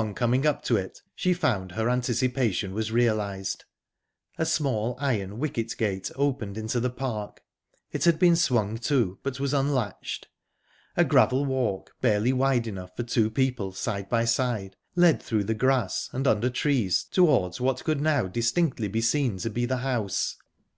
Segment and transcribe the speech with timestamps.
[0.00, 3.66] Upon coming up to it she found her anticipation was realised.
[4.38, 7.42] A small iron wicket gate opened into the park.
[7.92, 10.28] It had been swung to, but was unlatched.
[10.96, 15.52] A gravel walk, barely wide enough for two people side by side, led through the
[15.52, 20.38] grass and under trees towards what could now distinctly be seen to be the house.